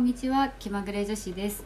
[0.00, 1.62] んにちは気まぐれ女子です、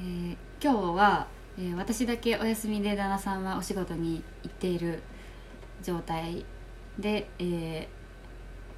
[0.00, 1.26] えー今日は、
[1.58, 5.02] えー私だけお休みで旦那さんはお仕事に行っている
[5.82, 6.46] 状態
[6.98, 7.42] で、え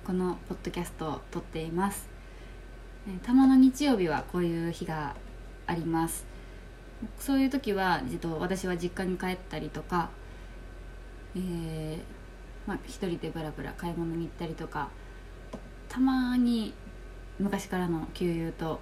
[0.04, 2.08] ーこのポッドキャストを撮っています、
[3.06, 5.14] えーたまの日曜日はこういう日が
[5.68, 6.26] あります。
[7.20, 10.10] そういう時は、えっと、私は実家に帰ったりとか、
[11.36, 11.98] えー
[12.66, 14.88] まあ、一人でブラブラ買い物に行ったりとか
[15.88, 16.74] たまに
[17.38, 18.80] 昔からの旧友と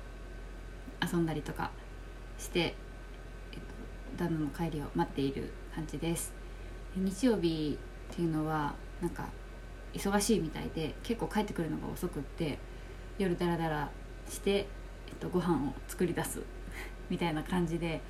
[1.03, 1.71] 遊んだりとか
[2.39, 3.58] して、えっ
[4.17, 6.32] と、旦那の帰りを待っている感じです。
[6.96, 7.79] 日曜日
[8.12, 9.26] っていうのはなんか
[9.93, 12.59] 忙しいみたいで結構帰ってくるのが遅くって
[13.18, 13.90] 夜ダラダラ
[14.29, 14.64] して、え
[15.12, 16.40] っと、ご飯を作り出す
[17.11, 18.00] みたいな感じで、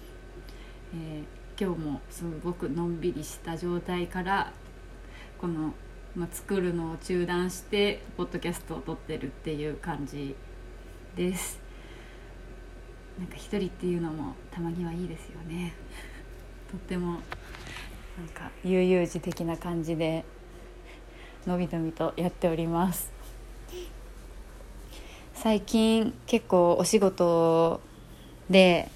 [0.95, 4.53] えー今日もすごくのんびりした状態から
[5.39, 5.73] この、
[6.17, 10.37] まあ、作るのを中断してポッドキャストを撮ってるっていう感じ
[11.17, 11.59] です。
[13.19, 15.75] なんか一人っていうのもたまにはいいですよね。
[16.71, 17.21] とってもなん
[18.33, 20.25] か悠々自適な感じで
[21.47, 23.13] のびのびとやっております。
[25.35, 27.81] 最近結構お仕事
[28.49, 28.89] で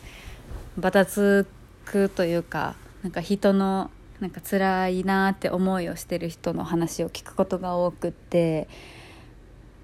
[0.76, 1.48] バタつ
[1.84, 8.68] くというかなんか人のなんか辛いなって思いをしてる人の話を聞くことが多くって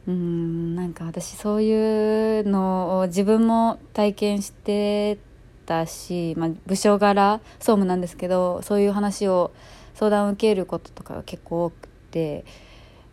[0.06, 5.18] うんなんか私そういうのを自分も体験して
[5.66, 9.52] たし、まあ、部署柄総務なんですけどそういう話を
[9.94, 12.44] 相談を受けることとかが結構多くて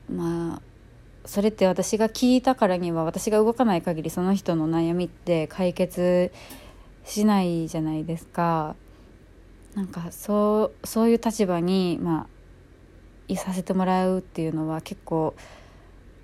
[0.09, 0.61] まあ
[1.25, 6.31] それって私が聞いたからには私が動かない限りその人の悩みって解決
[7.05, 8.75] しないじゃないですか。
[9.75, 12.27] なんかそうそういう立場に、まあ、
[13.27, 15.33] いさせてもらうっていうのは結構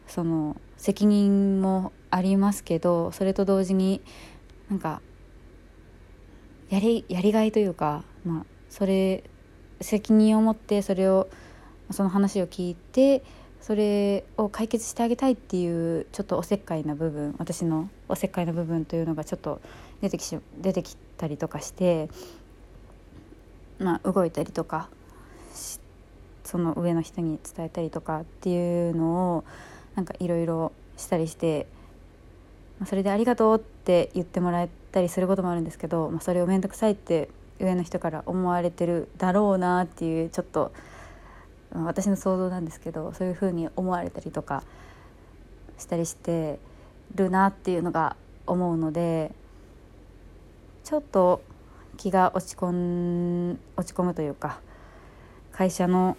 [0.07, 4.01] その責任もありますけどそれと同時に
[4.69, 5.01] なんか
[6.69, 9.23] やりやりがいというか、まあ、それ
[9.79, 11.30] 責任を持ってそれを
[11.91, 13.23] その話を聞いて
[13.61, 19.61] それを解決してあげたいっていうちょっとおせっかいな部分私のおせっかいな部分というのがちょっと
[20.02, 22.09] 出てきし出てきたりとかして、
[23.80, 24.89] まあ、動いたりとか
[26.43, 29.43] その上の人に伝えたりとかっていうのを
[29.95, 31.67] なんかいろいろしたりして、
[32.80, 37.30] まあ、それで「ありがとう」って言ってもらえたりすることもあるんですけど、まあ、それを面倒くさいって
[37.60, 40.71] 上の人から思われてるだろうなっていうちょっと、
[41.73, 44.64] 私の想像なんですけどそういうふうに思われたりとか
[45.77, 46.60] したりして
[47.16, 49.33] るなっていうのが思うので
[50.86, 51.42] ちょっと
[51.97, 54.59] 気が落ち込ん落ち込むというか
[55.52, 56.15] 会社の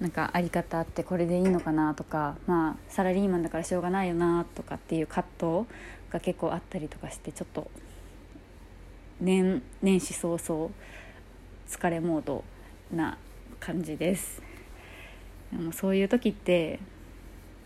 [0.00, 5.68] なんかあり方ってこれでいいのかなとかまあサラリーマンだからしょうがないよなとかっていう葛藤
[6.10, 7.70] が結構あったりとかしてちょっと
[9.20, 10.70] 年年始早々
[11.68, 12.44] 疲れモード
[12.90, 13.18] な
[13.60, 14.42] 感じです。
[15.52, 16.80] でもそういう時って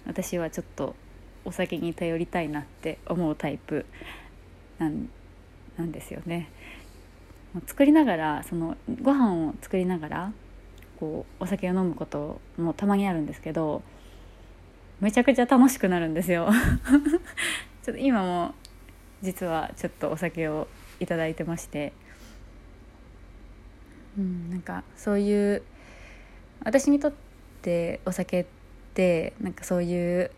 [0.06, 0.97] 私はちょっと
[1.44, 3.87] お酒に頼りたいなって思うタイプ
[4.78, 6.50] なんですよね。
[7.66, 10.32] 作りながらそのご飯を作りながら
[10.98, 13.82] こうお酒を飲むこともたまにあるんですけど
[15.00, 16.48] めちゃくちゃ楽しくなるんですよ。
[17.82, 18.54] ちょっと今も
[19.22, 20.69] 実はちょっとお酒を
[21.00, 21.92] いただいてまして。
[24.16, 25.62] うんなんかそういう
[26.65, 27.12] 私にとっ
[27.62, 28.47] てお酒っ
[28.94, 30.31] てなんかそういう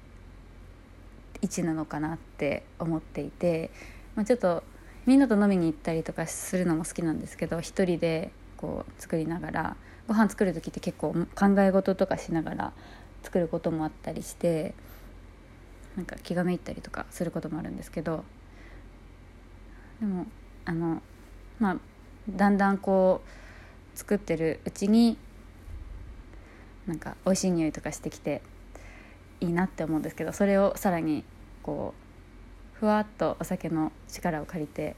[1.42, 3.70] 位置なのかなって思っていて、
[4.14, 4.64] まあ、ちょっと
[5.06, 9.76] みんなと飲みに行ったりとかするのも好きなんですけど一人でこう作りながら
[10.08, 12.72] ご飯作る時って結構考え事とかしながら
[13.22, 14.74] 作ることもあったりして
[15.96, 18.24] なんか気がめいったりとかすることもあるんですけど
[20.00, 20.26] でも
[20.64, 21.02] あの
[21.58, 21.76] まあ
[22.28, 23.22] だんだんこ
[23.94, 25.16] う作ってるうちに
[26.86, 28.42] なんか美味しい匂いとかしてきて
[29.40, 31.24] いいなって思うんですけどそれをさらに
[31.62, 32.05] こう
[32.80, 34.96] ふわっとお酒の力を借りて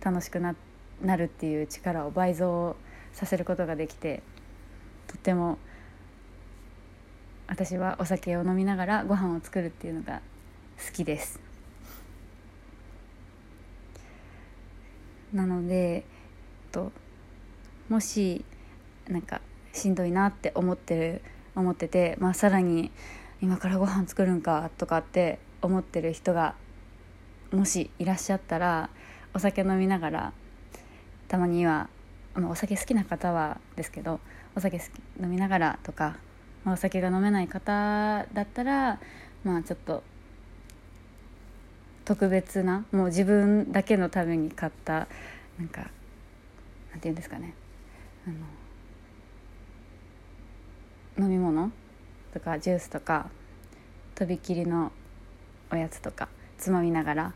[0.00, 0.54] 楽しくな
[1.02, 2.76] なるっていう力を倍増
[3.12, 4.22] させることができて
[5.06, 5.58] とっても
[7.46, 10.20] 私はお酒を飲みながらご飯を作るっていうのが
[10.86, 11.40] 好きです。
[15.32, 16.02] なので、えっ
[16.72, 16.92] と、
[17.88, 18.44] もし
[19.08, 19.40] なんか
[19.72, 21.22] しんどいなって思ってる
[21.54, 22.92] 思ってて、まあ、さらに
[23.40, 26.54] 今からご飯作るんかとかって思ってる人が
[27.52, 28.90] もしいらっしゃったら
[29.34, 30.32] お酒飲みながら
[31.28, 31.88] たまには、
[32.34, 34.20] まあ、お酒好きな方はですけど
[34.56, 36.16] お酒好き飲みながらとか、
[36.64, 38.98] まあ、お酒が飲めない方だったら
[39.44, 40.02] まあちょっと
[42.04, 45.08] 特別なもう自分だけのために買った
[45.58, 45.90] なんかなん
[47.00, 47.54] て言うんですかね。
[51.18, 51.70] 飲み物
[52.32, 53.28] とかジュースとか
[54.14, 54.92] とびきりの
[55.70, 56.28] おやつとか
[56.58, 57.32] つまみながら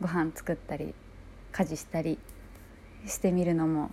[0.00, 0.94] ご飯作ったり
[1.52, 2.18] 家事したり
[3.06, 3.90] してみるのも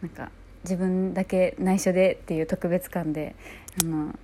[0.00, 0.30] なんか
[0.64, 3.34] 自分だけ内緒でっていう特別感で
[3.82, 4.14] あの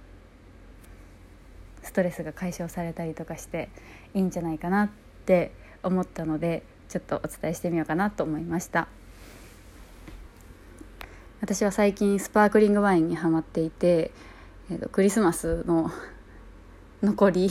[1.83, 3.69] ストレスが解消されたりとかして
[4.15, 4.89] いいんじゃないかなっ
[5.27, 5.53] て
[5.83, 8.89] 思ったのでちょっとお伝えしてみようかなと思いました。
[11.41, 14.11] 私は最近スパークリングワインにはまっていて、
[14.71, 15.91] えーと、クリスマスの
[17.01, 17.51] 残り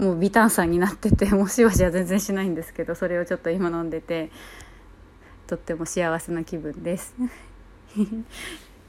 [0.00, 4.30] もう微炭酸になってて もうしばしは全然しないんですけどそれをちょっと今飲んでて
[5.46, 7.14] とっても幸せな気分です。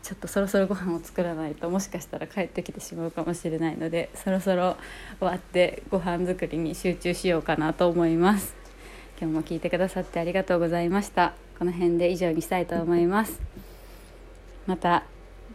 [0.03, 4.75] ちょっとそろそろご飯を作らないともしかしたら帰ってきてしまうかもしれないのでそろそろ
[5.19, 8.55] 終わってご飯作りに集中しようかなと思います。
[9.19, 11.33] 今日も聞いてくださってありがとうございました。
[11.59, 13.39] この辺で以上にしたいと思います。
[14.65, 15.03] また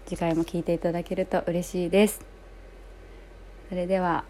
[0.05, 2.21] 次回も聞いていただけると嬉しいです。
[3.69, 4.25] それでは。